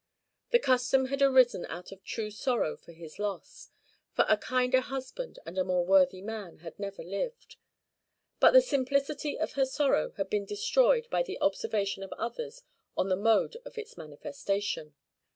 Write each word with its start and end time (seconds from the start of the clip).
The 0.49 0.57
custom 0.57 1.09
had 1.09 1.21
arisen 1.21 1.67
out 1.67 1.91
of 1.91 2.03
true 2.03 2.31
sorrow 2.31 2.75
for 2.75 2.91
his 2.91 3.19
loss, 3.19 3.69
for 4.15 4.25
a 4.27 4.35
kinder 4.35 4.79
husband, 4.81 5.37
and 5.45 5.57
more 5.63 5.85
worthy 5.85 6.23
man, 6.23 6.57
had 6.65 6.79
never 6.79 7.03
lived; 7.03 7.57
but 8.39 8.49
the 8.49 8.61
simplicity 8.63 9.37
of 9.37 9.53
her 9.53 9.65
sorrow 9.67 10.13
had 10.17 10.27
been 10.27 10.45
destroyed 10.45 11.07
by 11.11 11.21
the 11.21 11.39
observation 11.39 12.01
of 12.01 12.11
others 12.13 12.63
on 12.97 13.09
the 13.09 13.15
mode 13.15 13.57
of 13.63 13.77
its 13.77 13.95
manifestation. 13.95 14.95